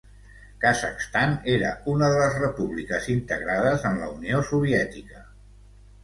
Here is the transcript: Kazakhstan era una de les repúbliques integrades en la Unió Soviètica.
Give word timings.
Kazakhstan 0.61 1.33
era 1.55 1.73
una 1.91 2.07
de 2.13 2.23
les 2.23 2.37
repúbliques 2.43 3.09
integrades 3.15 3.85
en 3.91 3.99
la 4.05 4.09
Unió 4.15 4.41
Soviètica. 4.49 5.21